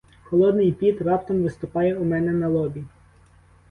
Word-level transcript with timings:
Холодний 0.23 0.71
піт 0.71 1.01
раптом 1.01 1.43
виступає 1.43 1.95
у 1.95 2.03
мене 2.05 2.31
на 2.31 2.47
лобі. 2.47 2.83